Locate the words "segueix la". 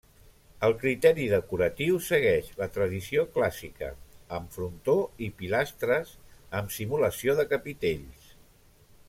2.05-2.67